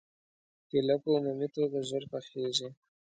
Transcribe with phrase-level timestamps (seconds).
[0.69, 2.69] کېله په عمومي توګه ژر پخېږي.